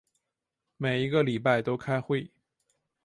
[0.77, 2.31] 每一个礼拜都开会。